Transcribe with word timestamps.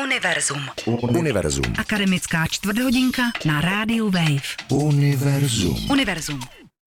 Univerzum. 0.00 0.60
Univerzum. 1.18 1.64
Akademická 1.78 2.46
čtvrthodinka 2.50 3.22
na 3.46 3.60
rádiu 3.60 4.10
Wave. 4.10 4.56
Univerzum. 4.72 5.90
Univerzum. 5.90 6.40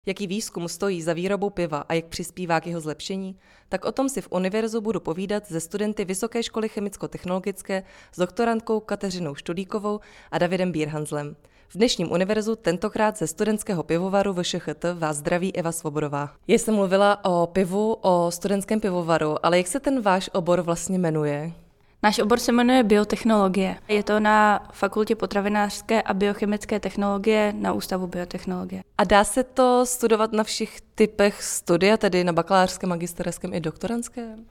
Jaký 0.05 0.27
výzkum 0.27 0.67
stojí 0.67 1.01
za 1.01 1.13
výrobou 1.13 1.49
piva 1.49 1.77
a 1.89 1.93
jak 1.93 2.05
přispívá 2.05 2.61
k 2.61 2.67
jeho 2.67 2.81
zlepšení, 2.81 3.35
tak 3.69 3.85
o 3.85 3.91
tom 3.91 4.09
si 4.09 4.21
v 4.21 4.27
Univerzu 4.31 4.81
budu 4.81 4.99
povídat 4.99 5.43
ze 5.47 5.59
studenty 5.59 6.05
Vysoké 6.05 6.43
školy 6.43 6.69
chemicko-technologické 6.69 7.83
s 8.11 8.17
doktorantkou 8.17 8.79
Kateřinou 8.79 9.35
Študíkovou 9.35 9.99
a 10.31 10.37
Davidem 10.37 10.71
Bírhanzlem. 10.71 11.35
V 11.69 11.77
dnešním 11.77 12.11
univerzu 12.11 12.55
tentokrát 12.55 13.17
ze 13.17 13.27
studentského 13.27 13.83
pivovaru 13.83 14.33
VŠHT 14.33 14.85
vás 14.93 15.17
zdraví 15.17 15.55
Eva 15.55 15.71
Svobodová. 15.71 16.29
Já 16.47 16.57
jsem 16.57 16.75
mluvila 16.75 17.25
o 17.25 17.47
pivu, 17.47 17.93
o 18.01 18.31
studentském 18.31 18.79
pivovaru, 18.79 19.45
ale 19.45 19.57
jak 19.57 19.67
se 19.67 19.79
ten 19.79 20.01
váš 20.01 20.29
obor 20.33 20.61
vlastně 20.61 20.99
jmenuje? 20.99 21.64
Náš 22.05 22.19
obor 22.19 22.39
se 22.39 22.51
jmenuje 22.51 22.83
biotechnologie. 22.83 23.75
Je 23.87 24.03
to 24.03 24.19
na 24.19 24.67
Fakultě 24.73 25.15
potravinářské 25.15 26.01
a 26.01 26.13
biochemické 26.13 26.79
technologie 26.79 27.53
na 27.57 27.73
Ústavu 27.73 28.07
biotechnologie. 28.07 28.83
A 28.97 29.03
dá 29.03 29.23
se 29.23 29.43
to 29.43 29.85
studovat 29.85 30.31
na 30.31 30.43
všech 30.43 30.81
typech 30.95 31.43
studia, 31.43 31.97
tedy 31.97 32.23
na 32.23 32.33
bakalářském, 32.33 32.89
magisterském 32.89 33.53
i 33.53 33.59
doktorantském? 33.59 34.45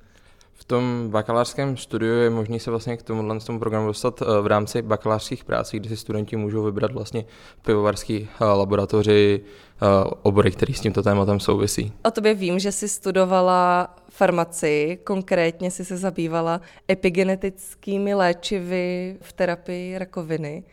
V 0.64 0.66
tom 0.66 1.08
bakalářském 1.10 1.76
studiu 1.76 2.14
je 2.14 2.30
možné 2.30 2.60
se 2.60 2.70
vlastně 2.70 2.96
k 2.96 3.02
tomuhle 3.02 3.40
tomu 3.40 3.58
programu 3.58 3.86
dostat 3.86 4.22
eh, 4.22 4.40
v 4.42 4.46
rámci 4.46 4.82
bakalářských 4.82 5.44
prací, 5.44 5.76
kdy 5.78 5.88
si 5.88 5.96
studenti 5.96 6.36
můžou 6.36 6.62
vybrat 6.64 6.92
vlastně 6.92 7.24
pivovarský 7.62 8.28
eh, 8.40 8.44
laboratoři, 8.44 9.40
eh, 9.42 9.86
obory, 10.22 10.50
které 10.50 10.74
s 10.74 10.80
tímto 10.80 11.02
tématem 11.02 11.40
souvisí. 11.40 11.92
O 12.04 12.10
tobě 12.10 12.34
vím, 12.34 12.58
že 12.58 12.72
jsi 12.72 12.88
studovala 12.88 13.94
farmaci, 14.10 14.98
konkrétně 15.04 15.70
jsi 15.70 15.84
se 15.84 15.96
zabývala 15.96 16.60
epigenetickými 16.90 18.14
léčivy 18.14 19.16
v 19.20 19.32
terapii 19.32 19.98
rakoviny. 19.98 20.64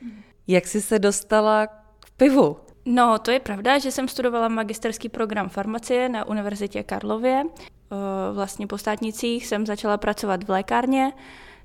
Jak 0.47 0.67
jsi 0.67 0.81
se 0.81 0.99
dostala 0.99 1.67
k 1.99 2.09
pivu? 2.17 2.57
No, 2.85 3.19
to 3.19 3.31
je 3.31 3.39
pravda, 3.39 3.79
že 3.79 3.91
jsem 3.91 4.07
studovala 4.07 4.47
magisterský 4.47 5.09
program 5.09 5.49
farmacie 5.49 6.09
na 6.09 6.27
Univerzitě 6.27 6.83
Karlově. 6.83 7.43
Vlastně 8.33 8.67
po 8.67 8.77
státnicích 8.77 9.47
jsem 9.47 9.65
začala 9.65 9.97
pracovat 9.97 10.43
v 10.43 10.49
lékárně, 10.49 11.13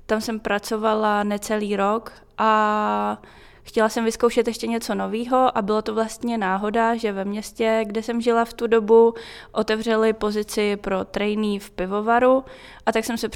tam 0.05 0.21
jsem 0.21 0.39
pracovala 0.39 1.23
necelý 1.23 1.75
rok 1.75 2.11
a 2.37 3.21
chtěla 3.67 3.89
jsem 3.89 4.05
vyzkoušet 4.05 4.47
ještě 4.47 4.67
něco 4.67 4.95
nového 4.95 5.57
a 5.57 5.61
bylo 5.61 5.81
to 5.81 5.93
vlastně 5.93 6.37
náhoda, 6.37 6.95
že 6.95 7.11
ve 7.11 7.25
městě, 7.25 7.83
kde 7.85 8.03
jsem 8.03 8.21
žila 8.21 8.45
v 8.45 8.53
tu 8.53 8.67
dobu, 8.67 9.13
otevřeli 9.51 10.13
pozici 10.13 10.75
pro 10.75 11.05
trainee 11.05 11.59
v 11.59 11.71
pivovaru 11.71 12.43
a 12.85 12.91
tak 12.91 13.05
jsem 13.05 13.17
se 13.17 13.29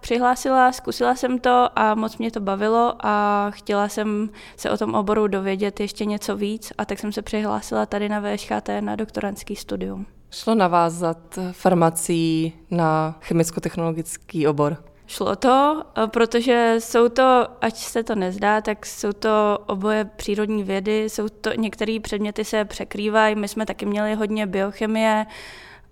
přihlásila, 0.00 0.72
zkusila 0.72 1.14
jsem 1.14 1.38
to 1.38 1.68
a 1.78 1.94
moc 1.94 2.18
mě 2.18 2.30
to 2.30 2.40
bavilo 2.40 2.94
a 3.00 3.46
chtěla 3.50 3.88
jsem 3.88 4.30
se 4.56 4.70
o 4.70 4.76
tom 4.76 4.94
oboru 4.94 5.28
dovědět 5.28 5.80
ještě 5.80 6.04
něco 6.04 6.36
víc 6.36 6.72
a 6.78 6.84
tak 6.84 6.98
jsem 6.98 7.12
se 7.12 7.22
přihlásila 7.22 7.86
tady 7.86 8.08
na 8.08 8.20
VŠHT 8.20 8.68
na 8.80 8.96
doktorantský 8.96 9.56
studium. 9.56 10.06
Šlo 10.30 10.54
navázat 10.54 11.38
farmací 11.52 12.52
na 12.70 13.18
chemicko-technologický 13.20 14.48
obor? 14.48 14.76
Šlo 15.08 15.36
to, 15.36 15.82
protože 16.06 16.74
jsou 16.78 17.08
to, 17.08 17.46
ať 17.60 17.76
se 17.76 18.02
to 18.02 18.14
nezdá, 18.14 18.60
tak 18.60 18.86
jsou 18.86 19.12
to 19.12 19.58
oboje 19.66 20.04
přírodní 20.04 20.64
vědy, 20.64 21.04
jsou 21.04 21.28
to, 21.28 21.50
některé 21.52 21.98
předměty 22.02 22.44
se 22.44 22.64
překrývají, 22.64 23.34
my 23.34 23.48
jsme 23.48 23.66
taky 23.66 23.86
měli 23.86 24.14
hodně 24.14 24.46
biochemie 24.46 25.26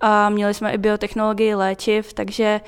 a 0.00 0.28
měli 0.28 0.54
jsme 0.54 0.72
i 0.72 0.78
biotechnologii 0.78 1.54
léčiv, 1.54 2.12
takže 2.12 2.60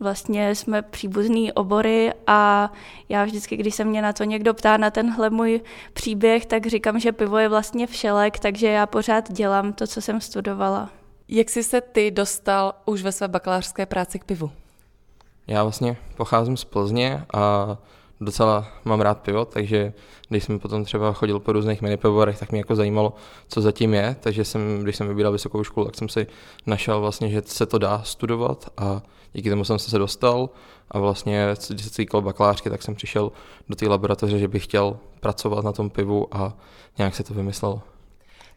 vlastně 0.00 0.54
jsme 0.54 0.82
příbuzný 0.82 1.52
obory 1.52 2.12
a 2.26 2.72
já 3.08 3.24
vždycky, 3.24 3.56
když 3.56 3.74
se 3.74 3.84
mě 3.84 4.02
na 4.02 4.12
to 4.12 4.24
někdo 4.24 4.54
ptá, 4.54 4.76
na 4.76 4.90
tenhle 4.90 5.30
můj 5.30 5.60
příběh, 5.92 6.46
tak 6.46 6.66
říkám, 6.66 7.00
že 7.00 7.12
pivo 7.12 7.38
je 7.38 7.48
vlastně 7.48 7.86
všelek, 7.86 8.38
takže 8.38 8.66
já 8.66 8.86
pořád 8.86 9.32
dělám 9.32 9.72
to, 9.72 9.86
co 9.86 10.02
jsem 10.02 10.20
studovala. 10.20 10.90
Jak 11.28 11.50
jsi 11.50 11.62
se 11.62 11.80
ty 11.80 12.10
dostal 12.10 12.74
už 12.86 13.02
ve 13.02 13.12
své 13.12 13.28
bakalářské 13.28 13.86
práci 13.86 14.18
k 14.18 14.24
pivu? 14.24 14.50
Já 15.48 15.62
vlastně 15.62 15.96
pocházím 16.16 16.56
z 16.56 16.64
Plzně 16.64 17.24
a 17.34 17.76
docela 18.20 18.68
mám 18.84 19.00
rád 19.00 19.18
pivo, 19.18 19.44
takže 19.44 19.92
když 20.28 20.44
jsem 20.44 20.58
potom 20.58 20.84
třeba 20.84 21.12
chodil 21.12 21.40
po 21.40 21.52
různých 21.52 21.82
minipivovarech, 21.82 22.38
tak 22.38 22.50
mě 22.50 22.60
jako 22.60 22.76
zajímalo, 22.76 23.12
co 23.48 23.60
zatím 23.60 23.94
je, 23.94 24.16
takže 24.20 24.44
jsem, 24.44 24.82
když 24.82 24.96
jsem 24.96 25.08
vybíral 25.08 25.32
vysokou 25.32 25.64
školu, 25.64 25.86
tak 25.86 25.94
jsem 25.94 26.08
si 26.08 26.26
našel 26.66 27.00
vlastně, 27.00 27.30
že 27.30 27.42
se 27.46 27.66
to 27.66 27.78
dá 27.78 28.02
studovat 28.02 28.66
a 28.76 29.02
díky 29.32 29.50
tomu 29.50 29.64
jsem 29.64 29.78
se 29.78 29.98
dostal 29.98 30.50
a 30.90 30.98
vlastně, 30.98 31.46
když 31.68 31.86
se 31.86 31.90
týkalo 31.90 32.22
bakalářky, 32.22 32.70
tak 32.70 32.82
jsem 32.82 32.94
přišel 32.94 33.32
do 33.68 33.76
té 33.76 33.88
laboratoře, 33.88 34.38
že 34.38 34.48
bych 34.48 34.64
chtěl 34.64 34.98
pracovat 35.20 35.64
na 35.64 35.72
tom 35.72 35.90
pivu 35.90 36.36
a 36.36 36.56
nějak 36.98 37.14
se 37.14 37.24
to 37.24 37.34
vymyslelo. 37.34 37.82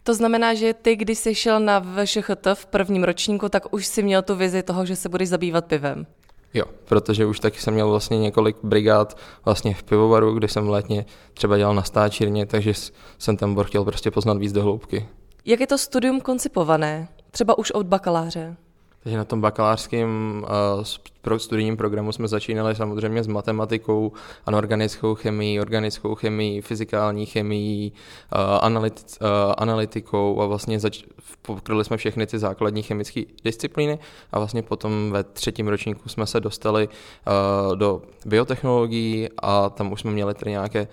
To 0.03 0.13
znamená, 0.13 0.53
že 0.53 0.74
ty, 0.74 0.96
když 0.96 1.18
jsi 1.18 1.35
šel 1.35 1.59
na 1.59 1.80
VŠHT 1.80 2.47
v 2.53 2.66
prvním 2.66 3.03
ročníku, 3.03 3.50
tak 3.50 3.74
už 3.74 3.85
si 3.85 4.03
měl 4.03 4.22
tu 4.22 4.35
vizi 4.35 4.63
toho, 4.63 4.85
že 4.85 4.96
se 4.96 5.09
budeš 5.09 5.30
zabývat 5.30 5.66
pivem. 5.66 6.07
Jo, 6.53 6.66
protože 6.85 7.25
už 7.25 7.39
taky 7.39 7.59
jsem 7.59 7.73
měl 7.73 7.89
vlastně 7.89 8.19
několik 8.19 8.57
brigád 8.63 9.17
vlastně 9.45 9.73
v 9.73 9.84
pivovaru, 9.84 10.34
kde 10.34 10.47
jsem 10.47 10.69
letně 10.69 11.06
třeba 11.34 11.57
dělal 11.57 11.75
na 11.75 11.84
stáčírně, 11.84 12.45
takže 12.45 12.73
jsem 13.17 13.38
ten 13.38 13.53
bor 13.53 13.66
chtěl 13.66 13.84
prostě 13.84 14.12
poznat 14.12 14.38
víc 14.38 14.51
do 14.51 14.63
hloubky. 14.63 15.09
Jak 15.45 15.59
je 15.59 15.67
to 15.67 15.78
studium 15.78 16.22
koncipované? 16.22 17.07
Třeba 17.31 17.57
už 17.57 17.72
od 17.72 17.85
bakaláře? 17.85 18.56
Takže 19.03 19.17
na 19.17 19.25
tom 19.25 19.41
bakalářském 19.41 20.44
uh, 21.28 21.38
studijním 21.38 21.78
programu 21.78 22.12
jsme 22.12 22.28
začínali 22.28 22.75
samozřejmě 22.75 23.23
s 23.23 23.28
matematikou, 23.28 24.12
anorganickou 24.45 25.16
chemií, 25.16 25.59
organickou 25.59 26.16
chemií, 26.16 26.62
fyzikální 26.62 27.25
chemií, 27.25 27.94
uh, 28.35 28.39
analytic, 28.62 29.17
uh, 29.22 29.53
analytikou 29.57 30.41
a 30.41 30.45
vlastně 30.45 30.79
zač- 30.79 31.03
pokryli 31.41 31.85
jsme 31.85 31.97
všechny 31.97 32.28
ty 32.28 32.39
základní 32.39 32.84
chemické 32.84 33.22
disciplíny 33.44 34.00
a 34.31 34.39
vlastně 34.39 34.62
potom 34.62 35.12
ve 35.12 35.23
třetím 35.23 35.68
ročníku 35.68 36.09
jsme 36.09 36.28
se 36.28 36.39
dostali 36.39 36.88
uh, 36.88 37.75
do 37.75 38.01
biotechnologií 38.25 39.29
a 39.38 39.69
tam 39.69 39.91
už 39.91 40.01
jsme 40.01 40.12
měli 40.12 40.33
tedy 40.33 40.51
nějaké 40.51 40.81
uh, 40.81 40.88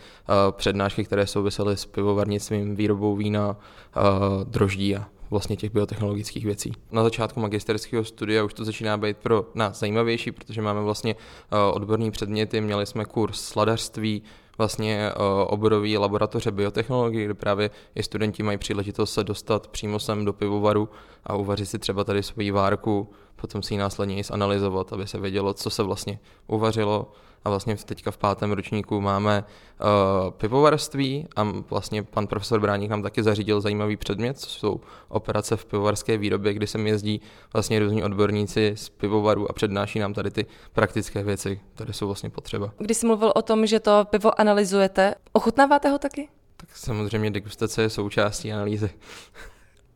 přednášky, 0.50 1.04
které 1.04 1.26
souvisely 1.26 1.76
s 1.76 1.86
pivovarnictvím, 1.86 2.76
výrobou 2.76 3.16
vína, 3.16 3.56
uh, 3.96 4.44
droždí 4.44 4.96
a 4.96 5.06
vlastně 5.30 5.56
těch 5.56 5.72
biotechnologických 5.72 6.44
věcí. 6.44 6.72
Na 6.92 7.02
začátku 7.02 7.40
magisterského 7.40 8.04
studia 8.04 8.44
už 8.44 8.54
to 8.54 8.64
začíná 8.64 8.96
být 8.96 9.16
pro 9.16 9.46
nás 9.54 9.78
zajímavější, 9.78 10.32
protože 10.32 10.62
máme 10.62 10.80
vlastně 10.80 11.14
uh, 11.14 11.58
odborní 11.76 12.10
předměty, 12.10 12.60
měli 12.60 12.86
jsme 12.86 13.04
kurz 13.04 13.40
sladařství, 13.40 14.22
vlastně 14.58 15.12
uh, 15.16 15.24
oborový 15.46 15.98
laboratoře 15.98 16.50
biotechnologie, 16.50 17.24
kde 17.24 17.34
právě 17.34 17.70
i 17.94 18.02
studenti 18.02 18.42
mají 18.42 18.58
příležitost 18.58 19.14
se 19.14 19.24
dostat 19.24 19.68
přímo 19.68 19.98
sem 19.98 20.24
do 20.24 20.32
pivovaru 20.32 20.88
a 21.24 21.36
uvařit 21.36 21.66
si 21.66 21.78
třeba 21.78 22.04
tady 22.04 22.22
svoji 22.22 22.50
várku, 22.50 23.10
potom 23.36 23.62
si 23.62 23.74
ji 23.74 23.78
následně 23.78 24.16
i 24.16 24.22
zanalizovat, 24.22 24.92
aby 24.92 25.06
se 25.06 25.18
vědělo, 25.18 25.54
co 25.54 25.70
se 25.70 25.82
vlastně 25.82 26.18
uvařilo, 26.46 27.12
a 27.44 27.50
vlastně 27.50 27.76
teďka 27.76 28.10
v 28.10 28.16
pátém 28.16 28.52
ročníku 28.52 29.00
máme 29.00 29.44
uh, 29.44 30.30
pivovarství 30.30 31.28
a 31.36 31.42
vlastně 31.70 32.02
pan 32.02 32.26
profesor 32.26 32.60
Bráník 32.60 32.90
nám 32.90 33.02
taky 33.02 33.22
zařídil 33.22 33.60
zajímavý 33.60 33.96
předmět, 33.96 34.38
co 34.38 34.50
jsou 34.50 34.80
operace 35.08 35.56
v 35.56 35.64
pivovarské 35.64 36.16
výrobě, 36.16 36.54
kdy 36.54 36.66
sem 36.66 36.86
jezdí 36.86 37.20
vlastně 37.52 37.78
různí 37.78 38.04
odborníci 38.04 38.72
z 38.76 38.88
pivovaru 38.88 39.50
a 39.50 39.52
přednáší 39.52 39.98
nám 39.98 40.14
tady 40.14 40.30
ty 40.30 40.46
praktické 40.72 41.22
věci, 41.22 41.60
které 41.74 41.92
jsou 41.92 42.06
vlastně 42.06 42.30
potřeba. 42.30 42.72
Když 42.78 42.96
jsi 42.96 43.06
mluvil 43.06 43.32
o 43.34 43.42
tom, 43.42 43.66
že 43.66 43.80
to 43.80 44.06
pivo 44.10 44.40
analyzujete, 44.40 45.14
ochutnáváte 45.32 45.88
ho 45.88 45.98
taky? 45.98 46.28
Tak 46.56 46.76
samozřejmě 46.76 47.30
degustace 47.30 47.82
je 47.82 47.90
součástí 47.90 48.52
analýzy. 48.52 48.90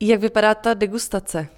Jak 0.01 0.21
vypadá 0.21 0.55
ta 0.55 0.75
degustace? 0.75 1.49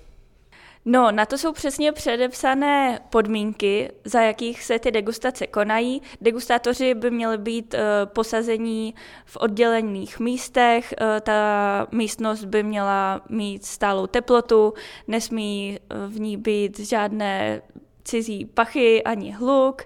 No, 0.86 1.12
na 1.12 1.26
to 1.26 1.38
jsou 1.38 1.52
přesně 1.52 1.92
předepsané 1.92 3.00
podmínky, 3.10 3.92
za 4.04 4.20
jakých 4.20 4.62
se 4.62 4.78
ty 4.78 4.90
degustace 4.90 5.46
konají. 5.46 6.02
Degustátoři 6.20 6.94
by 6.94 7.10
měli 7.10 7.38
být 7.38 7.74
uh, 7.74 7.80
posazení 8.12 8.94
v 9.24 9.36
oddělených 9.36 10.20
místech, 10.20 10.94
uh, 11.00 11.06
ta 11.20 11.86
místnost 11.92 12.44
by 12.44 12.62
měla 12.62 13.20
mít 13.28 13.64
stálou 13.64 14.06
teplotu, 14.06 14.74
nesmí 15.08 15.78
v 16.08 16.20
ní 16.20 16.36
být 16.36 16.78
žádné 16.78 17.62
cizí 18.04 18.44
pachy 18.44 19.02
ani 19.02 19.30
hluk 19.30 19.82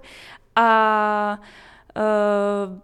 a 0.57 1.39
uh, 1.97 2.79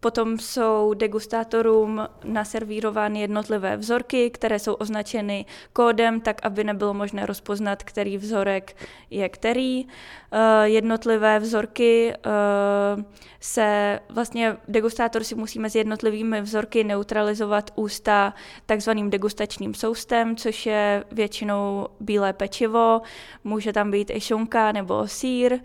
Potom 0.00 0.38
jsou 0.38 0.94
degustátorům 0.94 2.08
naservírovány 2.24 3.20
jednotlivé 3.20 3.76
vzorky, 3.76 4.30
které 4.30 4.58
jsou 4.58 4.74
označeny 4.74 5.46
kódem, 5.72 6.20
tak 6.20 6.40
aby 6.42 6.64
nebylo 6.64 6.94
možné 6.94 7.26
rozpoznat, 7.26 7.82
který 7.82 8.18
vzorek 8.18 8.76
je 9.10 9.28
který. 9.28 9.86
Eh, 10.32 10.68
jednotlivé 10.68 11.38
vzorky 11.38 12.12
eh, 12.12 13.04
se 13.40 14.00
vlastně 14.08 14.56
degustátor 14.68 15.24
si 15.24 15.34
musí 15.34 15.58
mezi 15.58 15.78
jednotlivými 15.78 16.40
vzorky 16.40 16.84
neutralizovat 16.84 17.70
ústa 17.74 18.34
takzvaným 18.66 19.10
degustačním 19.10 19.74
soustem, 19.74 20.36
což 20.36 20.66
je 20.66 21.04
většinou 21.12 21.88
bílé 22.00 22.32
pečivo, 22.32 23.02
může 23.44 23.72
tam 23.72 23.90
být 23.90 24.10
i 24.10 24.20
šunka 24.20 24.72
nebo 24.72 25.08
sír 25.08 25.58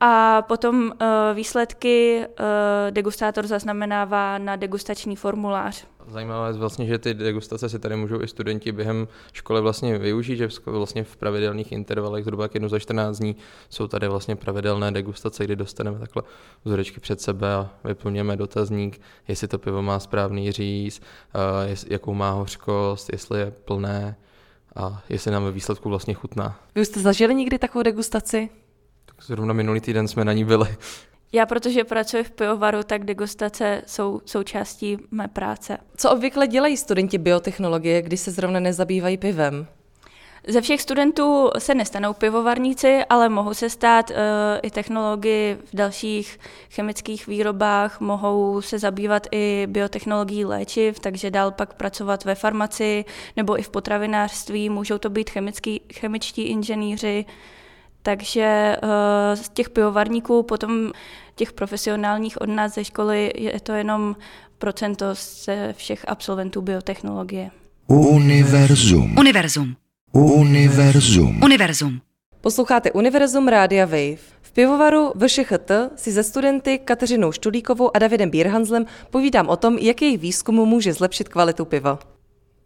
a 0.00 0.42
potom 0.42 0.92
výsledky 1.34 2.26
degustátor 2.90 3.46
zaznamenává 3.46 4.38
na 4.38 4.56
degustační 4.56 5.16
formulář. 5.16 5.86
Zajímavé 6.08 6.48
je 6.48 6.52
vlastně, 6.52 6.86
že 6.86 6.98
ty 6.98 7.14
degustace 7.14 7.68
si 7.68 7.78
tady 7.78 7.96
můžou 7.96 8.22
i 8.22 8.28
studenti 8.28 8.72
během 8.72 9.08
školy 9.32 9.60
vlastně 9.60 9.98
využít, 9.98 10.36
že 10.36 10.48
vlastně 10.66 11.04
v 11.04 11.16
pravidelných 11.16 11.72
intervalech 11.72 12.24
zhruba 12.24 12.48
jednu 12.54 12.68
za 12.68 12.78
14 12.78 13.18
dní 13.18 13.36
jsou 13.70 13.86
tady 13.86 14.08
vlastně 14.08 14.36
pravidelné 14.36 14.92
degustace, 14.92 15.44
kdy 15.44 15.56
dostaneme 15.56 15.98
takhle 15.98 16.22
vzorečky 16.64 17.00
před 17.00 17.20
sebe 17.20 17.54
a 17.54 17.70
vyplňujeme 17.84 18.36
dotazník, 18.36 19.00
jestli 19.28 19.48
to 19.48 19.58
pivo 19.58 19.82
má 19.82 19.98
správný 20.00 20.52
říz, 20.52 21.00
jakou 21.88 22.14
má 22.14 22.30
hořkost, 22.30 23.12
jestli 23.12 23.40
je 23.40 23.50
plné 23.50 24.16
a 24.76 25.02
jestli 25.08 25.30
nám 25.30 25.44
ve 25.44 25.52
výsledku 25.52 25.88
vlastně 25.88 26.14
chutná. 26.14 26.60
Vy 26.74 26.80
už 26.80 26.86
jste 26.86 27.00
zažili 27.00 27.34
někdy 27.34 27.58
takovou 27.58 27.82
degustaci? 27.82 28.48
Zrovna 29.26 29.52
minulý 29.54 29.80
týden 29.80 30.08
jsme 30.08 30.24
na 30.24 30.32
ní 30.32 30.44
byli. 30.44 30.68
Já, 31.32 31.46
protože 31.46 31.84
pracuji 31.84 32.24
v 32.24 32.30
pivovaru, 32.30 32.82
tak 32.82 33.04
degustace 33.04 33.82
jsou 33.86 34.20
součástí 34.24 34.98
mé 35.10 35.28
práce. 35.28 35.78
Co 35.96 36.10
obvykle 36.10 36.46
dělají 36.46 36.76
studenti 36.76 37.18
biotechnologie, 37.18 38.02
když 38.02 38.20
se 38.20 38.30
zrovna 38.30 38.60
nezabývají 38.60 39.16
pivem? 39.16 39.66
Ze 40.48 40.60
všech 40.60 40.82
studentů 40.82 41.50
se 41.58 41.74
nestanou 41.74 42.12
pivovarníci, 42.12 43.04
ale 43.08 43.28
mohou 43.28 43.54
se 43.54 43.70
stát 43.70 44.10
uh, 44.10 44.16
i 44.62 44.70
technologi 44.70 45.56
v 45.64 45.76
dalších 45.76 46.38
chemických 46.70 47.26
výrobách, 47.26 48.00
mohou 48.00 48.62
se 48.62 48.78
zabývat 48.78 49.26
i 49.30 49.66
biotechnologií 49.70 50.44
léčiv, 50.44 51.00
takže 51.00 51.30
dál 51.30 51.50
pak 51.50 51.74
pracovat 51.74 52.24
ve 52.24 52.34
farmaci 52.34 53.04
nebo 53.36 53.58
i 53.58 53.62
v 53.62 53.70
potravinářství, 53.70 54.70
můžou 54.70 54.98
to 54.98 55.10
být 55.10 55.30
chemický, 55.30 55.80
chemičtí 55.94 56.42
inženýři, 56.42 57.24
takže 58.04 58.76
uh, 58.82 58.88
z 59.34 59.48
těch 59.48 59.70
pivovarníků 59.70 60.42
potom 60.42 60.92
těch 61.34 61.52
profesionálních 61.52 62.40
od 62.40 62.48
nás 62.48 62.74
ze 62.74 62.84
školy 62.84 63.32
je 63.36 63.60
to 63.60 63.72
jenom 63.72 64.16
procento 64.58 65.04
ze 65.44 65.72
všech 65.76 66.04
absolventů 66.08 66.62
biotechnologie. 66.62 67.50
Univerzum. 67.86 69.18
Univerzum. 69.18 69.76
Univerzum. 70.12 71.40
Univerzum. 71.42 72.00
Posloucháte 72.40 72.92
Univerzum 72.92 73.48
Rádia 73.48 73.84
Wave. 73.84 74.16
V 74.42 74.52
pivovaru 74.52 75.12
VŠHT 75.16 75.70
si 75.96 76.12
ze 76.12 76.22
studenty 76.22 76.78
Kateřinou 76.78 77.32
Štulíkovou 77.32 77.96
a 77.96 77.98
Davidem 77.98 78.30
Bírhanzlem 78.30 78.86
povídám 79.10 79.48
o 79.48 79.56
tom, 79.56 79.78
jak 79.78 80.02
jejich 80.02 80.20
výzkum 80.20 80.54
může 80.54 80.92
zlepšit 80.92 81.28
kvalitu 81.28 81.64
piva. 81.64 81.98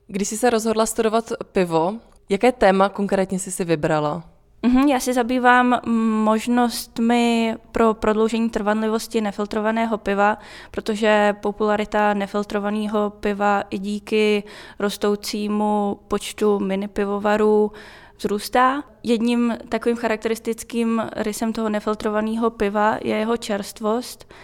Když 0.06 0.28
jsi 0.28 0.36
se 0.36 0.50
rozhodla 0.50 0.86
studovat 0.86 1.32
pivo, 1.52 1.94
jaké 2.28 2.52
téma 2.52 2.88
konkrétně 2.88 3.38
jsi 3.38 3.50
si 3.50 3.64
vybrala? 3.64 4.37
Mm-hmm, 4.62 4.88
já 4.88 5.00
si 5.00 5.12
zabývám 5.12 5.80
možnostmi 6.24 7.56
pro 7.72 7.94
prodloužení 7.94 8.50
trvanlivosti 8.50 9.20
nefiltrovaného 9.20 9.98
piva, 9.98 10.38
protože 10.70 11.36
popularita 11.40 12.14
nefiltrovaného 12.14 13.10
piva 13.10 13.62
i 13.70 13.78
díky 13.78 14.42
rostoucímu 14.78 15.98
počtu 16.08 16.58
mini 16.58 16.88
pivovarů 16.88 17.72
vzrůstá. 18.18 18.82
Jedním 19.02 19.56
takovým 19.68 19.96
charakteristickým 19.96 21.02
rysem 21.16 21.52
toho 21.52 21.68
nefiltrovaného 21.68 22.50
piva 22.50 22.98
je 23.02 23.16
jeho 23.16 23.36
čerstvost 23.36 24.34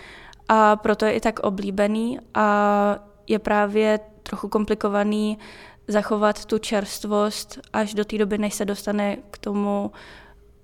a 0.49 0.76
proto 0.76 1.05
je 1.05 1.12
i 1.12 1.20
tak 1.20 1.38
oblíbený 1.40 2.19
a 2.34 2.96
je 3.26 3.38
právě 3.38 4.00
trochu 4.22 4.49
komplikovaný 4.49 5.38
zachovat 5.88 6.44
tu 6.44 6.58
čerstvost 6.58 7.58
až 7.72 7.94
do 7.94 8.04
té 8.04 8.19
doby, 8.19 8.38
než 8.38 8.54
se 8.54 8.64
dostane 8.64 9.16
k 9.31 9.38
tomu 9.38 9.92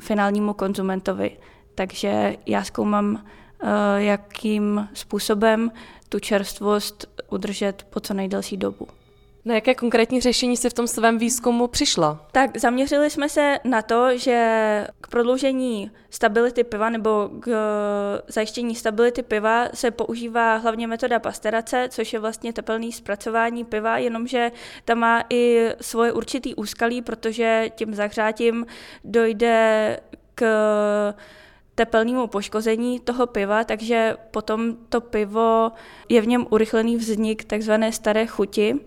finálnímu 0.01 0.55
konzumentovi. 0.55 1.37
Takže 1.75 2.37
já 2.47 2.65
zkoumám, 2.65 3.25
eh, 3.63 3.67
jakým 4.03 4.89
způsobem 4.95 5.71
tu 6.09 6.19
čerstvost 6.19 7.07
udržet 7.31 7.87
po 7.91 8.01
co 8.01 8.15
nejdelší 8.15 8.57
dobu. 8.57 8.89
Na 9.45 9.55
jaké 9.55 9.75
konkrétní 9.75 10.21
řešení 10.21 10.57
se 10.57 10.71
v 10.71 10.75
tom 10.75 10.87
svém 10.87 11.19
výzkumu 11.19 11.67
přišla? 11.67 12.27
Tak 12.33 12.59
zaměřili 12.59 13.11
jsme 13.11 13.29
se 13.29 13.59
na 13.65 13.83
to, 13.83 14.19
že 14.19 14.87
k 15.01 15.09
prodloužení 15.09 15.91
stability 16.11 16.65
piva 16.65 16.91
nebo 16.91 17.31
k 17.41 17.49
eh, 17.49 18.23
zajištění 18.29 18.75
stability 18.75 19.23
piva 19.23 19.69
se 19.75 19.91
používá 19.91 20.57
hlavně 20.57 20.87
metoda 20.87 21.19
pasterace, 21.19 21.89
což 21.91 22.13
je 22.13 22.19
vlastně 22.19 22.53
tepelný 22.53 22.93
zpracování 22.93 23.65
piva, 23.65 23.99
jenomže 23.99 24.53
tam 24.85 24.99
má 24.99 25.25
i 25.31 25.69
svoje 25.81 26.13
určitý 26.13 26.55
úskalí, 26.55 27.03
protože 27.03 27.71
tím 27.75 27.95
zahřátím 27.95 28.67
dojde 29.05 30.01
k 30.35 30.45
tepelnému 31.75 32.27
poškození 32.27 33.01
toho 33.01 33.27
piva, 33.27 33.65
takže 33.65 34.17
potom 34.31 34.77
to 34.89 35.01
pivo 35.01 35.73
je 36.09 36.21
v 36.21 36.27
něm 36.27 36.47
urychlený 36.51 36.97
vznik 36.97 37.45
takzvané 37.45 37.93
staré 37.93 38.27
chuti. 38.27 38.81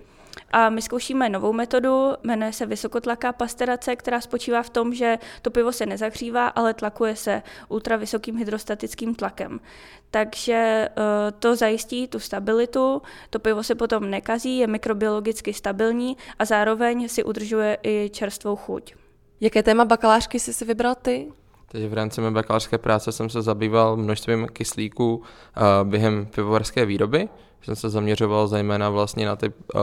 A 0.52 0.70
my 0.70 0.82
zkoušíme 0.82 1.30
novou 1.30 1.54
metodu, 1.54 2.12
jmenuje 2.24 2.54
se 2.54 2.66
vysokotlaká 2.66 3.34
pasterace, 3.34 3.96
která 3.96 4.22
spočívá 4.22 4.64
v 4.64 4.70
tom, 4.70 4.94
že 4.94 5.18
to 5.42 5.52
pivo 5.52 5.72
se 5.72 5.86
nezahřívá, 5.86 6.48
ale 6.48 6.74
tlakuje 6.74 7.16
se 7.16 7.42
ultravysokým 7.70 8.38
hydrostatickým 8.38 9.16
tlakem. 9.16 9.60
Takže 10.12 10.90
eh, 10.90 11.32
to 11.40 11.56
zajistí 11.56 12.08
tu 12.08 12.20
stabilitu, 12.20 13.02
to 13.30 13.40
pivo 13.40 13.64
se 13.64 13.76
potom 13.76 14.10
nekazí, 14.10 14.58
je 14.58 14.68
mikrobiologicky 14.68 15.54
stabilní 15.54 16.18
a 16.40 16.46
zároveň 16.46 17.10
si 17.10 17.24
udržuje 17.24 17.78
i 17.84 18.10
čerstvou 18.14 18.56
chuť. 18.56 18.96
Jaké 19.42 19.64
téma 19.64 19.86
bakalářky 19.86 20.40
jsi 20.40 20.54
si 20.54 20.66
vybral 20.66 20.96
ty? 20.96 21.32
Takže 21.68 21.88
v 21.88 21.94
rámci 21.94 22.22
mé 22.22 22.32
bakalářské 22.32 22.78
práce 22.78 23.12
jsem 23.12 23.30
se 23.30 23.42
zabýval 23.42 23.98
množstvím 23.98 24.48
kyslíků 24.54 25.16
uh, 25.16 25.24
během 25.90 26.26
pivovarské 26.26 26.86
výroby, 26.86 27.30
jsem 27.66 27.76
se 27.76 27.90
zaměřoval 27.90 28.48
zejména 28.48 28.90
vlastně 28.90 29.26
na 29.26 29.36
ty 29.36 29.52
uh, 29.76 29.82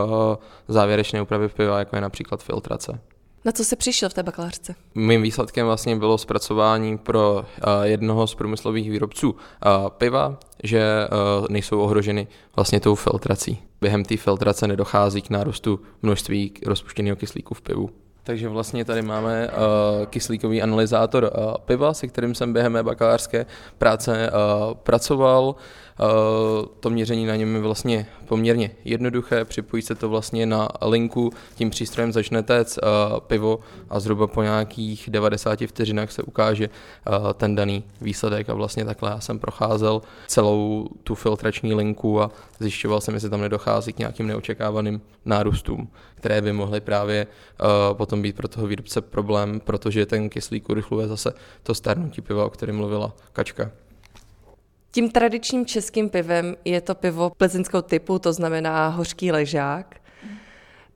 závěrečné 0.67 1.21
úpravy 1.21 1.49
piva, 1.49 1.79
jako 1.79 1.95
je 1.95 2.01
například 2.01 2.43
filtrace. 2.43 2.99
Na 3.45 3.51
co 3.51 3.65
se 3.65 3.75
přišel 3.75 4.09
v 4.09 4.13
té 4.13 4.23
bakalářce? 4.23 4.75
Mým 4.95 5.21
výsledkem 5.21 5.65
vlastně 5.65 5.95
bylo 5.95 6.17
zpracování 6.17 6.97
pro 6.97 7.35
uh, 7.35 7.83
jednoho 7.83 8.27
z 8.27 8.35
průmyslových 8.35 8.91
výrobců 8.91 9.31
uh, 9.31 9.37
piva, 9.89 10.37
že 10.63 11.07
uh, 11.41 11.47
nejsou 11.49 11.79
ohroženy 11.79 12.27
vlastně 12.55 12.79
tou 12.79 12.95
filtrací. 12.95 13.59
Během 13.81 14.05
té 14.05 14.17
filtrace 14.17 14.67
nedochází 14.67 15.21
k 15.21 15.29
nárůstu 15.29 15.79
množství 16.01 16.53
rozpuštěného 16.65 17.15
kyslíku 17.15 17.53
v 17.53 17.61
pivu. 17.61 17.89
Takže 18.23 18.49
vlastně 18.49 18.85
tady 18.85 19.01
máme 19.01 19.47
uh, 19.47 20.05
kyslíkový 20.05 20.61
analyzátor 20.61 21.23
uh, 21.23 21.53
piva, 21.65 21.93
se 21.93 22.07
kterým 22.07 22.35
jsem 22.35 22.53
během 22.53 22.71
mé 22.71 22.83
bakalářské 22.83 23.45
práce 23.77 24.31
uh, 24.31 24.73
pracoval. 24.73 25.55
Uh, 26.01 26.65
to 26.79 26.89
měření 26.89 27.25
na 27.25 27.35
něm 27.35 27.55
je 27.55 27.61
vlastně 27.61 28.07
poměrně 28.25 28.71
jednoduché, 28.85 29.45
připojí 29.45 29.81
se 29.83 29.95
to 29.95 30.09
vlastně 30.09 30.45
na 30.45 30.69
linku, 30.81 31.33
tím 31.55 31.69
přístrojem 31.69 32.11
začne 32.11 32.43
téct 32.43 32.79
uh, 32.83 33.19
pivo 33.19 33.59
a 33.89 33.99
zhruba 33.99 34.27
po 34.27 34.43
nějakých 34.43 35.09
90 35.09 35.59
vteřinách 35.67 36.11
se 36.11 36.23
ukáže 36.23 36.69
uh, 36.69 37.33
ten 37.33 37.55
daný 37.55 37.83
výsledek 38.01 38.49
a 38.49 38.53
vlastně 38.53 38.85
takhle 38.85 39.11
já 39.11 39.19
jsem 39.19 39.39
procházel 39.39 40.01
celou 40.27 40.89
tu 41.03 41.15
filtrační 41.15 41.73
linku 41.73 42.21
a 42.21 42.31
zjišťoval 42.59 43.01
jsem, 43.01 43.13
jestli 43.13 43.29
tam 43.29 43.41
nedochází 43.41 43.93
k 43.93 43.99
nějakým 43.99 44.27
neočekávaným 44.27 45.01
nárůstům, 45.25 45.89
které 46.15 46.41
by 46.41 46.53
mohly 46.53 46.81
právě 46.81 47.27
potom 47.93 48.21
být 48.21 48.35
pro 48.35 48.47
toho 48.47 48.67
výrobce 48.67 49.01
problém, 49.01 49.59
protože 49.59 50.05
ten 50.05 50.29
kyslík 50.29 50.69
urychluje 50.69 51.07
zase 51.07 51.33
to 51.63 51.73
stárnutí 51.73 52.21
piva, 52.21 52.45
o 52.45 52.49
kterém 52.49 52.75
mluvila 52.75 53.13
Kačka. 53.33 53.71
Tím 54.91 55.11
tradičním 55.11 55.65
českým 55.65 56.09
pivem 56.09 56.55
je 56.65 56.81
to 56.81 56.95
pivo 56.95 57.29
plzeňského 57.29 57.81
typu, 57.81 58.19
to 58.19 58.33
znamená 58.33 58.87
hořký 58.87 59.31
ležák. 59.31 59.95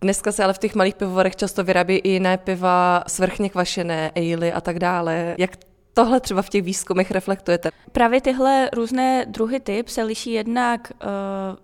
Dneska 0.02 0.32
se 0.32 0.44
ale 0.44 0.54
v 0.54 0.58
těch 0.58 0.76
malých 0.76 0.96
pivovarech 0.96 1.36
často 1.36 1.64
vyrábí 1.64 1.96
i 1.96 2.10
jiné 2.10 2.38
piva, 2.38 3.04
svrchně 3.08 3.50
kvašené, 3.50 4.12
ale 4.16 4.52
a 4.52 4.62
tak 4.62 4.80
dále. 4.80 5.36
Jak 5.38 5.52
tohle 5.96 6.20
třeba 6.20 6.42
v 6.42 6.50
těch 6.50 6.64
výzkumech 6.64 7.12
reflektujete? 7.12 7.70
Právě 7.92 8.22
tyhle 8.22 8.70
různé 8.74 9.26
druhy 9.28 9.60
typ 9.60 9.88
se 9.88 10.04
liší 10.04 10.32
jednak 10.32 10.92
uh, 10.92 11.10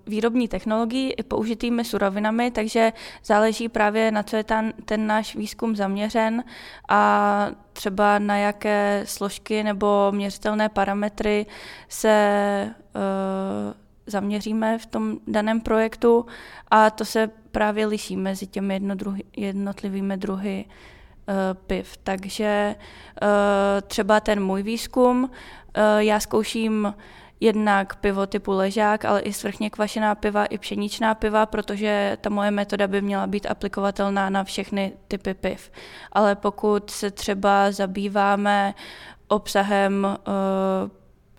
výrobní 0.08 0.48
technologií 0.48 1.14
i 1.14 1.24
použitými 1.24 1.86
surovinami, 1.86 2.52
takže 2.52 2.94
záleží 3.26 3.70
právě 3.70 4.12
na 4.12 4.24
co 4.24 4.36
je 4.36 4.44
ten, 4.44 4.74
ten 4.86 5.08
náš 5.08 5.36
výzkum 5.36 5.76
zaměřen 5.76 6.44
a 6.90 7.52
třeba 7.74 8.20
na 8.20 8.38
jaké 8.38 9.04
složky 9.06 9.64
nebo 9.64 10.12
měřitelné 10.12 10.70
parametry 10.70 11.46
se 11.90 12.74
uh, 12.96 13.74
zaměříme 14.08 14.78
v 14.78 14.86
tom 14.86 15.18
daném 15.28 15.62
projektu 15.62 16.26
a 16.72 16.90
to 16.90 17.06
se 17.06 17.30
právě 17.52 17.86
liší 17.86 18.18
mezi 18.18 18.48
těmi 18.48 18.82
jednotlivými 19.38 20.18
druhy 20.18 20.66
Eh, 20.66 20.72
piv. 21.68 21.98
Takže 22.04 22.76
eh, 23.22 23.82
třeba 23.82 24.20
ten 24.20 24.44
můj 24.44 24.64
výzkum, 24.64 25.32
eh, 25.74 26.04
já 26.04 26.20
zkouším 26.20 26.94
jednak 27.40 27.96
pivo 27.96 28.28
typu 28.28 28.52
ležák, 28.52 29.06
ale 29.06 29.22
i 29.22 29.34
svrchně 29.34 29.70
kvašená 29.70 30.16
piva, 30.16 30.46
i 30.46 30.58
pšeničná 30.58 31.16
piva, 31.16 31.46
protože 31.46 32.18
ta 32.22 32.30
moje 32.30 32.52
metoda 32.52 32.88
by 32.88 33.02
měla 33.02 33.28
být 33.28 33.46
aplikovatelná 33.46 34.30
na 34.30 34.44
všechny 34.44 34.94
typy 35.08 35.34
piv. 35.34 35.72
Ale 36.12 36.36
pokud 36.36 36.90
se 36.90 37.12
třeba 37.12 37.72
zabýváme 37.72 38.74
obsahem 39.28 40.08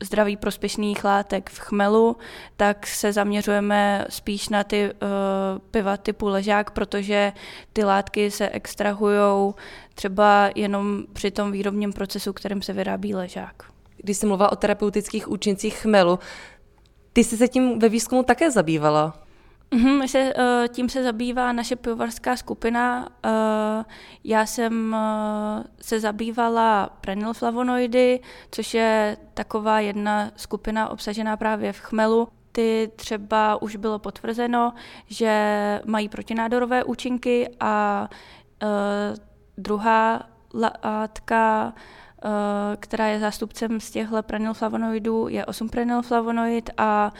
zdraví 0.03 0.37
prospěšných 0.37 1.05
látek 1.05 1.51
v 1.51 1.59
chmelu, 1.59 2.17
tak 2.57 2.87
se 2.87 3.13
zaměřujeme 3.13 4.05
spíš 4.09 4.49
na 4.49 4.65
ty 4.65 4.91
uh, 4.93 5.09
piva 5.71 5.97
typu 5.97 6.29
ležák, 6.29 6.71
protože 6.71 7.33
ty 7.73 7.85
látky 7.85 8.31
se 8.31 8.49
extrahují 8.49 9.55
třeba 9.95 10.51
jenom 10.55 11.05
při 11.13 11.31
tom 11.31 11.53
výrobním 11.53 11.93
procesu, 11.93 12.33
kterým 12.33 12.63
se 12.63 12.73
vyrábí 12.73 13.15
ležák. 13.15 13.63
Když 13.97 14.17
jsi 14.17 14.27
mluvila 14.27 14.53
o 14.53 14.57
terapeutických 14.57 15.31
účincích 15.31 15.77
chmelu, 15.77 16.19
ty 17.13 17.25
jsi 17.25 17.37
se 17.37 17.49
tím 17.49 17.79
ve 17.79 17.89
výzkumu 17.89 18.23
také 18.23 18.51
zabývala. 18.51 19.23
Mm-hmm, 19.73 20.07
se, 20.07 20.35
uh, 20.35 20.69
tím 20.69 20.89
se 20.89 21.03
zabývá 21.03 21.53
naše 21.53 21.77
pivovarská 21.77 22.37
skupina. 22.37 23.09
Uh, 23.25 23.85
já 24.25 24.47
jsem 24.47 24.93
uh, 24.93 25.65
se 25.81 26.01
zabývala 26.01 26.99
prenylflavonoidy, 27.01 28.21
což 28.51 28.75
je 28.75 29.17
taková 29.35 29.81
jedna 29.81 30.31
skupina 30.37 30.89
obsažená 30.89 31.37
právě 31.37 31.73
v 31.73 31.79
chmelu. 31.79 32.29
Ty 32.53 32.91
třeba 32.97 33.63
už 33.63 33.77
bylo 33.77 33.99
potvrzeno, 33.99 34.73
že 35.07 35.81
mají 35.85 36.09
protinádorové 36.09 36.85
účinky 36.85 37.49
a 37.61 38.09
uh, 38.63 38.69
druhá 39.59 40.23
látka, 40.55 41.73
uh, 42.25 42.31
která 42.81 43.07
je 43.07 43.21
zástupcem 43.21 43.81
z 43.81 43.91
těchto 43.91 44.23
prenylflavonoidů, 44.23 45.29
je 45.29 45.45
8-prenylflavonoid 45.45 46.71
a 46.77 47.13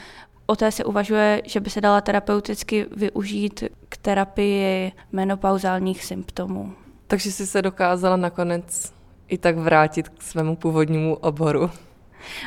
O 0.45 0.55
té 0.55 0.71
se 0.71 0.83
uvažuje, 0.83 1.41
že 1.45 1.59
by 1.59 1.69
se 1.69 1.81
dala 1.81 2.01
terapeuticky 2.01 2.85
využít 2.95 3.63
k 3.89 3.97
terapii 3.97 4.91
menopauzálních 5.11 6.05
symptomů. 6.05 6.73
Takže 7.07 7.31
jsi 7.31 7.47
se 7.47 7.61
dokázala 7.61 8.15
nakonec 8.15 8.93
i 9.27 9.37
tak 9.37 9.57
vrátit 9.57 10.09
k 10.09 10.21
svému 10.21 10.55
původnímu 10.55 11.15
oboru. 11.15 11.71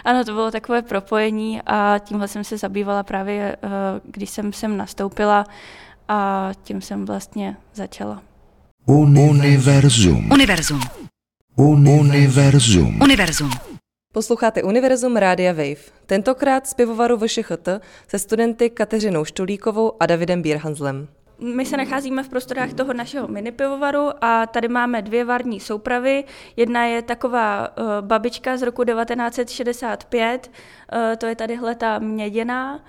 Ano, 0.04 0.24
to 0.24 0.32
bylo 0.32 0.50
takové 0.50 0.82
propojení 0.82 1.62
a 1.66 1.98
tímhle 1.98 2.28
jsem 2.28 2.44
se 2.44 2.58
zabývala 2.58 3.02
právě, 3.02 3.56
eh, 3.62 3.68
když 4.04 4.30
jsem 4.30 4.52
sem 4.52 4.76
nastoupila 4.76 5.44
a 6.08 6.50
tím 6.62 6.80
jsem 6.80 7.04
vlastně 7.04 7.56
začala. 7.74 8.22
Univerzum. 8.88 10.30
Univerzum. 10.30 10.80
Univerzum. 11.56 13.02
Univerzum. 13.02 13.50
Posloucháte 14.12 14.62
Univerzum 14.62 15.16
Rádia 15.16 15.52
Wave. 15.52 15.90
Tentokrát 16.06 16.66
z 16.66 16.74
pivovaru 16.74 17.16
VŠHT 17.16 17.68
se 18.08 18.18
studenty 18.18 18.70
Kateřinou 18.70 19.24
Štulíkovou 19.24 19.92
a 20.00 20.06
Davidem 20.06 20.42
Bírhanzlem. 20.42 21.08
My 21.38 21.66
se 21.66 21.76
nacházíme 21.76 22.22
v 22.22 22.28
prostorách 22.28 22.72
toho 22.72 22.92
našeho 22.92 23.28
mini 23.28 23.52
pivovaru 23.52 24.24
a 24.24 24.46
tady 24.46 24.68
máme 24.68 25.02
dvě 25.02 25.24
varní 25.24 25.60
soupravy. 25.60 26.24
Jedna 26.56 26.84
je 26.84 27.02
taková 27.02 27.68
uh, 27.68 27.84
babička 28.00 28.56
z 28.56 28.62
roku 28.62 28.84
1965, 28.84 30.50
uh, 30.92 30.98
to 31.18 31.26
je 31.26 31.36
tadyhle 31.36 31.74
ta 31.74 31.98
měděná 31.98 32.80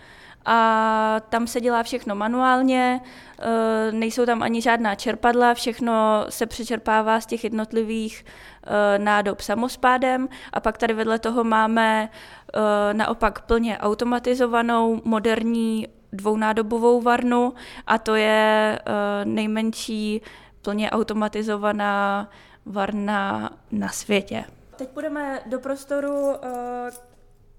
a 0.47 1.21
tam 1.29 1.47
se 1.47 1.61
dělá 1.61 1.83
všechno 1.83 2.15
manuálně, 2.15 3.01
eh, 3.39 3.91
nejsou 3.91 4.25
tam 4.25 4.43
ani 4.43 4.61
žádná 4.61 4.95
čerpadla, 4.95 5.53
všechno 5.53 6.25
se 6.29 6.45
přečerpává 6.45 7.21
z 7.21 7.25
těch 7.25 7.43
jednotlivých 7.43 8.25
eh, 8.63 8.99
nádob 8.99 9.41
samospádem 9.41 10.29
a 10.53 10.59
pak 10.59 10.77
tady 10.77 10.93
vedle 10.93 11.19
toho 11.19 11.43
máme 11.43 12.09
eh, 12.09 12.93
naopak 12.93 13.41
plně 13.41 13.77
automatizovanou 13.77 15.01
moderní 15.05 15.87
dvounádobovou 16.13 17.01
varnu 17.01 17.53
a 17.87 17.97
to 17.97 18.15
je 18.15 18.79
nejmenší 19.23 20.21
plně 20.61 20.91
automatizovaná 20.91 22.29
varna 22.65 23.49
na 23.71 23.89
světě. 23.89 24.43
Teď 24.75 24.89
půjdeme 24.89 25.39
do 25.45 25.59
prostoru, 25.59 26.33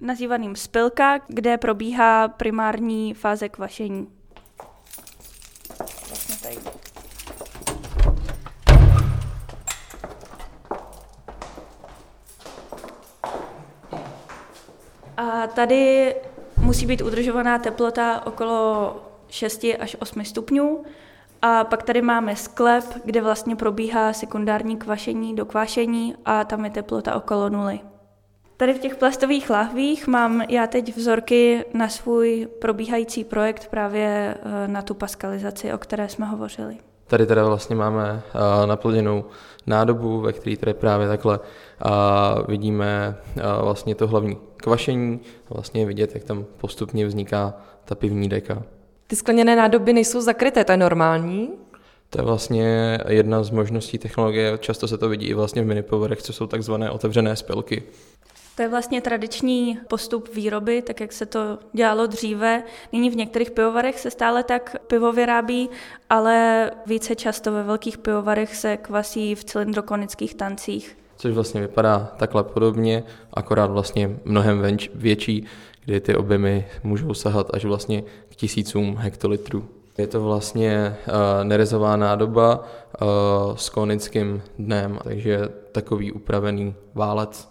nazývaným 0.01 0.57
spilka, 0.57 1.19
kde 1.29 1.59
probíhá 1.59 2.29
primární 2.29 3.15
fáze 3.15 3.49
kvašení. 3.49 4.09
Vlastně. 6.09 6.61
A 15.17 15.47
tady 15.47 16.15
musí 16.61 16.87
být 16.87 17.01
udržovaná 17.03 17.59
teplota 17.59 18.27
okolo 18.27 18.97
6 19.29 19.65
až 19.79 19.97
8 19.99 20.25
stupňů. 20.25 20.85
A 21.43 21.65
pak 21.65 21.83
tady 21.83 22.03
máme 22.03 22.37
sklep, 22.37 22.85
kde 23.05 23.23
vlastně 23.23 23.57
probíhá 23.57 24.13
sekundární 24.13 24.77
kvašení 24.77 25.37
do 25.37 25.47
kvašení 25.47 26.15
a 26.25 26.45
tam 26.45 26.65
je 26.65 26.71
teplota 26.71 27.15
okolo 27.15 27.49
nuly. 27.49 27.81
Tady 28.59 28.75
v 28.75 28.79
těch 28.79 28.97
plastových 28.97 29.51
lahvích 29.51 30.07
mám 30.07 30.43
já 30.49 30.67
teď 30.67 30.97
vzorky 30.97 31.65
na 31.75 31.89
svůj 31.89 32.49
probíhající 32.61 33.25
projekt 33.25 33.69
právě 33.71 34.35
eh, 34.35 34.69
na 34.69 34.83
tu 34.83 34.95
paskalizaci, 34.95 35.73
o 35.73 35.79
které 35.79 36.09
jsme 36.09 36.27
hovořili. 36.27 36.77
Tady 37.07 37.27
teda 37.27 37.45
vlastně 37.45 37.77
máme 37.77 38.23
eh, 38.35 38.67
naplněnou 38.67 39.25
nádobu, 39.67 40.21
ve 40.21 40.33
které 40.33 40.57
tady 40.57 40.75
právě 40.75 41.09
takhle 41.09 41.41
a 41.83 42.35
vidíme 42.49 43.17
eh, 43.37 43.43
vlastně 43.63 43.95
to 43.95 44.07
hlavní 44.07 44.39
kvašení, 44.57 45.21
vlastně 45.51 45.87
vidět, 45.87 46.15
jak 46.15 46.25
tam 46.25 46.45
postupně 46.57 47.07
vzniká 47.07 47.55
ta 47.85 47.95
pivní 47.95 48.29
deka. 48.29 48.63
Ty 49.07 49.17
skleněné 49.17 49.57
nádoby 49.57 49.93
nejsou 49.93 50.21
zakryté, 50.21 50.65
to 50.65 50.73
je 50.73 50.79
normální? 50.79 51.51
To 52.11 52.19
je 52.21 52.25
vlastně 52.25 52.99
jedna 53.09 53.43
z 53.43 53.51
možností 53.51 53.99
technologie, 53.99 54.59
často 54.61 54.89
se 54.89 54.99
to 54.99 55.09
vidí 55.09 55.27
i 55.27 55.35
vlastně 55.35 55.63
v 55.63 55.67
minipoverech, 55.67 56.23
co 56.23 56.33
jsou 56.33 56.47
takzvané 56.47 56.91
otevřené 56.91 57.37
spilky. 57.37 57.83
To 58.59 58.63
je 58.63 58.69
vlastně 58.69 59.01
tradiční 59.01 59.79
postup 59.89 60.35
výroby, 60.35 60.83
tak 60.83 61.01
jak 61.01 61.13
se 61.13 61.27
to 61.27 61.59
dělalo 61.73 62.07
dříve. 62.07 62.63
Nyní 62.93 63.11
v 63.11 63.17
některých 63.17 63.51
pivovarech 63.51 64.01
se 64.01 64.11
stále 64.11 64.43
tak 64.43 64.77
pivo 64.87 65.13
vyrábí, 65.13 65.71
ale 66.11 66.71
více 66.87 67.15
často 67.15 67.53
ve 67.53 67.63
velkých 67.63 67.99
pivovarech 67.99 68.57
se 68.57 68.77
kvasí 68.77 69.35
v 69.35 69.45
cylindrokonických 69.45 70.35
tancích. 70.35 70.99
Což 71.17 71.35
vlastně 71.35 71.61
vypadá 71.61 72.13
takhle 72.17 72.45
podobně, 72.45 73.05
akorát 73.35 73.71
vlastně 73.71 74.17
mnohem 74.25 74.59
venč, 74.59 74.91
větší, 74.95 75.45
kdy 75.85 76.01
ty 76.01 76.17
objemy 76.17 76.67
můžou 76.83 77.15
sahat 77.15 77.55
až 77.55 77.65
vlastně 77.65 78.03
k 78.29 78.37
tisícům 78.37 78.97
hektolitrů. 78.97 79.69
Je 79.99 80.07
to 80.07 80.23
vlastně 80.23 80.97
uh, 81.07 81.15
nerezová 81.45 81.97
nádoba 81.97 82.59
uh, 82.59 83.07
s 83.57 83.69
konickým 83.69 84.43
dnem, 84.59 84.99
takže 85.05 85.49
takový 85.73 86.13
upravený 86.13 86.75
válec. 86.95 87.49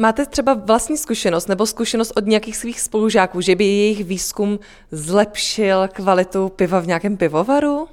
Máte 0.00 0.26
třeba 0.26 0.54
vlastní 0.54 0.96
zkušenost 0.96 1.48
nebo 1.48 1.66
zkušenost 1.66 2.12
od 2.16 2.26
nějakých 2.26 2.56
svých 2.56 2.80
spolužáků, 2.80 3.40
že 3.40 3.56
by 3.56 3.64
jejich 3.64 4.04
výzkum 4.04 4.58
zlepšil 4.90 5.88
kvalitu 5.88 6.48
piva 6.48 6.80
v 6.80 6.86
nějakém 6.86 7.16
pivovaru? 7.16 7.88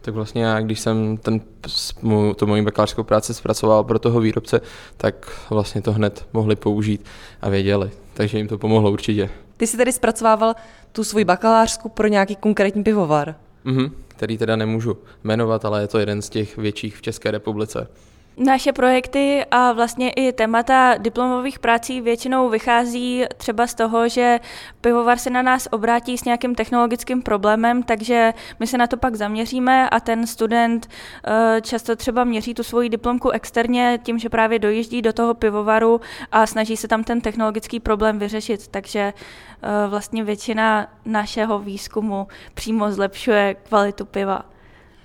Tak 0.00 0.14
vlastně 0.14 0.44
já, 0.44 0.60
když 0.60 0.80
jsem 0.80 1.16
ten, 1.16 1.40
tu 2.36 2.46
moji 2.46 2.62
bakalářskou 2.62 3.02
práci 3.02 3.34
zpracoval 3.34 3.84
pro 3.84 3.98
toho 3.98 4.20
výrobce, 4.20 4.60
tak 4.96 5.40
vlastně 5.50 5.82
to 5.82 5.92
hned 5.92 6.26
mohli 6.32 6.56
použít 6.56 7.04
a 7.42 7.48
věděli. 7.48 7.90
Takže 8.14 8.38
jim 8.38 8.48
to 8.48 8.58
pomohlo 8.58 8.90
určitě. 8.90 9.30
Ty 9.56 9.66
jsi 9.66 9.76
tedy 9.76 9.92
zpracovával 9.92 10.54
tu 10.92 11.04
svoji 11.04 11.24
bakalářskou 11.24 11.88
pro 11.88 12.08
nějaký 12.08 12.36
konkrétní 12.36 12.84
pivovar? 12.84 13.34
Mhm, 13.64 13.90
který 14.08 14.38
teda 14.38 14.56
nemůžu 14.56 14.96
jmenovat, 15.24 15.64
ale 15.64 15.80
je 15.80 15.88
to 15.88 15.98
jeden 15.98 16.22
z 16.22 16.28
těch 16.28 16.56
větších 16.56 16.96
v 16.96 17.02
České 17.02 17.30
republice. 17.30 17.88
Naše 18.36 18.72
projekty 18.72 19.44
a 19.50 19.72
vlastně 19.72 20.10
i 20.10 20.32
témata 20.32 20.94
diplomových 20.98 21.58
prací 21.58 22.00
většinou 22.00 22.48
vychází 22.48 23.24
třeba 23.36 23.66
z 23.66 23.74
toho, 23.74 24.08
že 24.08 24.40
pivovar 24.80 25.18
se 25.18 25.30
na 25.30 25.42
nás 25.42 25.68
obrátí 25.70 26.18
s 26.18 26.24
nějakým 26.24 26.54
technologickým 26.54 27.22
problémem, 27.22 27.82
takže 27.82 28.34
my 28.60 28.66
se 28.66 28.78
na 28.78 28.86
to 28.86 28.96
pak 28.96 29.14
zaměříme 29.14 29.90
a 29.90 30.00
ten 30.00 30.26
student 30.26 30.88
eh, 31.26 31.60
často 31.60 31.96
třeba 31.96 32.24
měří 32.24 32.54
tu 32.54 32.62
svoji 32.62 32.88
diplomku 32.88 33.30
externě 33.30 33.98
tím, 34.02 34.18
že 34.18 34.28
právě 34.28 34.58
dojíždí 34.58 35.02
do 35.02 35.12
toho 35.12 35.34
pivovaru 35.34 36.00
a 36.32 36.46
snaží 36.46 36.76
se 36.76 36.88
tam 36.88 37.04
ten 37.04 37.20
technologický 37.20 37.80
problém 37.80 38.18
vyřešit. 38.18 38.68
Takže 38.68 39.00
eh, 39.00 39.88
vlastně 39.88 40.24
většina 40.24 40.86
našeho 41.04 41.58
výzkumu 41.58 42.28
přímo 42.54 42.92
zlepšuje 42.92 43.54
kvalitu 43.54 44.04
piva. 44.04 44.53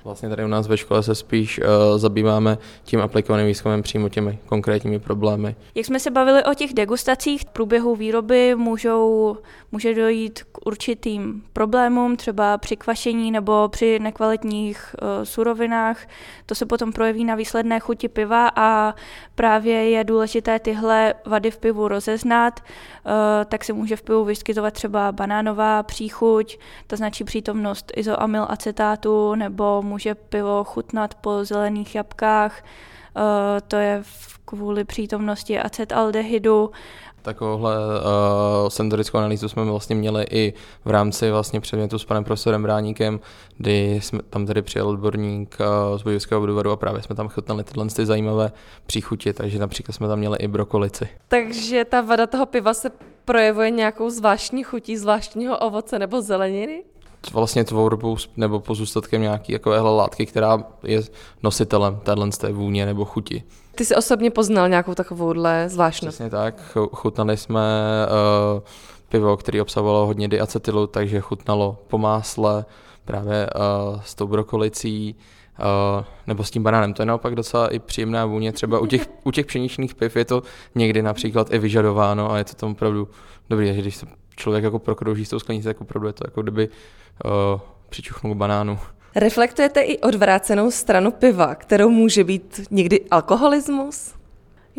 Vlastně 0.04 0.30
tady 0.30 0.46
u 0.46 0.48
nás 0.48 0.68
ve 0.68 0.78
škole 0.78 1.04
se 1.04 1.16
spíš 1.16 1.60
uh, 1.60 1.66
zabýváme 1.98 2.58
tím 2.84 3.02
aplikovaným 3.02 3.48
výzkumem 3.48 3.82
přímo 3.82 4.10
těmi 4.10 4.40
konkrétními 4.46 5.00
problémy. 5.00 5.56
Jak 5.76 5.86
jsme 5.86 6.00
se 6.00 6.12
bavili 6.12 6.44
o 6.44 6.54
těch 6.54 6.74
degustacích, 6.74 7.42
v 7.42 7.46
průběhu 7.46 7.96
výroby 7.96 8.56
můžou, 8.56 9.38
může 9.72 9.96
dojít 9.96 10.44
k 10.52 10.68
určitým 10.68 11.44
problémům, 11.54 12.16
třeba 12.16 12.58
při 12.58 12.76
kvašení 12.76 13.32
nebo 13.32 13.70
při 13.70 14.00
nekvalitních 14.00 14.96
uh, 15.02 15.08
surovinách. 15.24 16.08
To 16.46 16.56
se 16.56 16.66
potom 16.66 16.92
projeví 16.92 17.26
na 17.26 17.36
výsledné 17.36 17.80
chuti 17.80 18.08
piva 18.08 18.52
a 18.56 18.96
právě 19.36 19.90
je 19.90 20.04
důležité 20.04 20.60
tyhle 20.60 21.14
vady 21.26 21.52
v 21.52 21.58
pivu 21.58 21.88
rozeznat, 21.88 22.60
uh, 22.60 23.12
tak 23.46 23.64
se 23.64 23.74
může 23.74 23.96
v 23.96 24.02
pivu 24.02 24.26
vyskytovat 24.26 24.74
třeba 24.74 25.12
banánová 25.12 25.84
příchuť, 25.84 26.60
to 26.88 26.96
značí 26.96 27.24
přítomnost 27.24 27.92
izoamylacetátu 27.96 29.36
nebo 29.36 29.82
může 29.82 29.99
může 30.00 30.16
pivo 30.16 30.64
chutnat 30.64 31.16
po 31.16 31.46
zelených 31.46 31.96
jabkách, 31.96 32.64
to 33.68 33.76
je 33.76 34.04
kvůli 34.46 34.84
přítomnosti 34.84 35.60
acetaldehydu 35.60 36.72
Takovouhle 37.22 37.76
uh, 37.78 38.70
senzorickou 38.70 39.18
analýzu 39.18 39.50
jsme 39.50 39.66
vlastně 39.66 39.96
měli 39.96 40.26
i 40.32 40.54
v 40.86 40.90
rámci 40.90 41.32
vlastně 41.32 41.60
předmětu 41.60 42.00
s 42.00 42.06
panem 42.06 42.24
profesorem 42.24 42.64
Bráníkem, 42.64 43.20
kdy 43.58 44.00
jsme 44.04 44.20
tam 44.30 44.46
tedy 44.46 44.62
přijel 44.62 44.88
odborník 44.88 45.58
uh, 45.60 45.98
z 45.98 46.04
Bojovského 46.04 46.42
Budvaru 46.42 46.72
a 46.72 46.76
právě 46.76 47.02
jsme 47.02 47.16
tam 47.16 47.30
chutnali 47.30 47.64
tyhle 47.64 47.88
ty 47.88 48.06
zajímavé 48.06 48.52
příchutě, 48.86 49.34
takže 49.34 49.60
například 49.60 49.94
jsme 49.94 50.08
tam 50.08 50.20
měli 50.20 50.38
i 50.38 50.48
brokolici. 50.48 51.10
Takže 51.28 51.86
ta 51.86 52.02
vada 52.02 52.28
toho 52.28 52.46
piva 52.46 52.74
se 52.74 52.92
projevuje 53.26 53.70
nějakou 53.70 54.10
zvláštní 54.10 54.64
chutí 54.64 54.98
zvláštního 54.98 55.58
ovoce 55.58 56.00
nebo 56.00 56.22
zeleniny? 56.22 56.84
Vlastně 57.34 57.64
tvorbou 57.64 58.18
nebo 58.38 58.60
pozůstatkem 58.60 59.22
nějaký 59.22 59.54
takovéhle 59.54 59.96
látky, 59.96 60.26
která 60.26 60.64
je 60.84 61.02
nositelem 61.44 62.00
téhle 62.04 62.30
té 62.30 62.52
vůně 62.52 62.86
nebo 62.86 63.06
chuti. 63.06 63.44
Ty 63.76 63.86
jsi 63.86 63.96
osobně 63.96 64.32
poznal 64.32 64.70
nějakou 64.70 64.96
takovouhle 64.96 65.70
zvláštnost? 65.70 66.18
Přesně 66.18 66.30
tak. 66.30 66.78
Chutnali 66.92 67.38
jsme 67.38 67.62
uh, 68.56 68.62
pivo, 69.10 69.38
které 69.38 69.62
obsahovalo 69.62 70.06
hodně 70.06 70.28
diacetylu, 70.28 70.88
takže 70.88 71.20
chutnalo 71.20 71.78
po 71.88 71.98
másle, 71.98 72.66
právě 73.06 73.48
uh, 73.56 74.02
s 74.02 74.16
tou 74.16 74.28
brokolicí, 74.28 75.16
uh, 75.60 76.06
nebo 76.28 76.44
s 76.44 76.52
tím 76.52 76.64
banánem. 76.64 76.94
To 76.94 77.02
je 77.02 77.06
naopak 77.06 77.36
docela 77.36 77.68
i 77.68 77.80
příjemná 77.80 78.26
vůně. 78.26 78.52
Třeba 78.52 78.80
u 78.80 78.86
těch, 78.86 79.10
u 79.24 79.32
těch 79.32 79.46
pšeničných 79.46 79.96
piv 79.96 80.16
je 80.16 80.26
to 80.26 80.44
někdy 80.76 81.02
například 81.02 81.54
i 81.54 81.60
vyžadováno 81.60 82.32
a 82.32 82.38
je 82.38 82.44
to 82.44 82.54
tam 82.54 82.72
opravdu 82.72 83.08
dobrý, 83.50 83.74
že 83.74 83.82
když 83.82 83.96
se 83.96 84.06
člověk 84.40 84.64
jako 84.64 84.80
prokrouží 84.80 85.26
s 85.26 85.30
tou 85.30 85.40
sklenicí, 85.40 85.66
tak 85.66 85.82
opravdu 85.82 86.08
je 86.08 86.14
to 86.14 86.24
jako 86.28 86.42
kdyby 86.42 86.70
uh, 87.26 87.32
přičuchnul 87.90 88.36
banánu. 88.36 88.80
Reflektujete 89.16 89.82
i 89.82 89.98
odvrácenou 89.98 90.72
stranu 90.72 91.12
piva, 91.12 91.56
kterou 91.56 91.90
může 91.90 92.24
být 92.24 92.62
někdy 92.72 93.06
alkoholismus? 93.12 94.19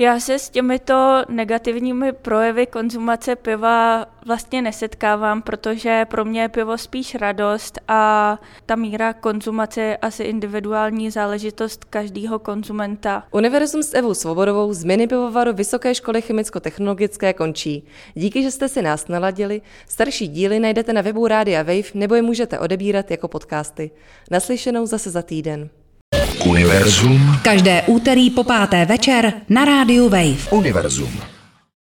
Já 0.00 0.20
se 0.20 0.38
s 0.38 0.50
těmito 0.50 1.24
negativními 1.28 2.12
projevy 2.12 2.66
konzumace 2.66 3.36
piva 3.36 4.06
vlastně 4.26 4.62
nesetkávám, 4.62 5.42
protože 5.42 6.06
pro 6.10 6.24
mě 6.24 6.40
je 6.40 6.48
pivo 6.48 6.78
spíš 6.78 7.14
radost 7.14 7.78
a 7.88 8.38
ta 8.66 8.76
míra 8.76 9.12
konzumace 9.12 9.80
je 9.80 9.96
asi 9.96 10.22
individuální 10.22 11.10
záležitost 11.10 11.84
každého 11.84 12.38
konzumenta. 12.38 13.24
Univerzum 13.30 13.82
s 13.82 13.94
Evou 13.94 14.14
Svobodovou 14.14 14.72
z 14.72 14.84
mini 14.84 15.06
pivovaru 15.06 15.52
Vysoké 15.52 15.94
školy 15.94 16.22
chemicko-technologické 16.22 17.32
končí. 17.32 17.86
Díky, 18.14 18.42
že 18.42 18.50
jste 18.50 18.68
si 18.68 18.82
nás 18.82 19.08
naladili. 19.08 19.62
Starší 19.88 20.28
díly 20.28 20.60
najdete 20.60 20.92
na 20.92 21.00
webu 21.00 21.26
Rádia 21.26 21.62
Wave 21.62 21.90
nebo 21.94 22.14
je 22.14 22.22
můžete 22.22 22.58
odebírat 22.58 23.10
jako 23.10 23.28
podcasty. 23.28 23.90
Naslyšenou 24.30 24.86
zase 24.86 25.10
za 25.10 25.22
týden. 25.22 25.70
Univerzum. 26.50 27.20
Každé 27.44 27.86
úterý 27.86 28.32
po 28.32 28.42
páté 28.48 28.82
večer 28.88 29.44
na 29.46 29.62
rádiu 29.62 30.08
Wave. 30.08 30.50
Univerzum. 30.50 31.39